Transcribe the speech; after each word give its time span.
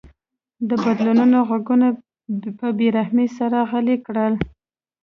د 0.69 0.71
بدلونونو 0.83 1.37
غږونه 1.49 1.87
په 2.59 2.67
بې 2.77 2.87
رحمۍ 2.97 3.27
سره 3.37 3.57
غلي 3.69 3.97
کړل. 4.05 4.33